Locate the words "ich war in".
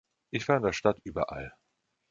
0.31-0.63